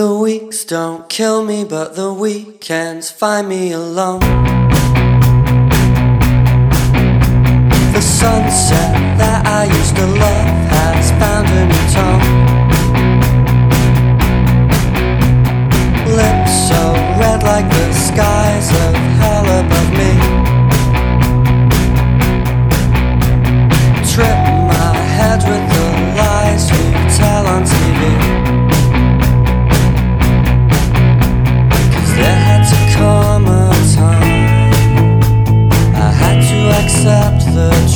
The 0.00 0.14
weeks 0.14 0.64
don't 0.64 1.06
kill 1.10 1.44
me, 1.44 1.62
but 1.62 1.94
the 1.94 2.10
weekends 2.10 3.10
find 3.10 3.46
me 3.46 3.72
alone. 3.72 4.20
The 7.92 8.00
sunset 8.00 8.94
that 9.20 9.46
I 9.46 9.64
used 9.64 9.96
to 9.96 10.06
love 10.06 10.39
the 37.60 37.89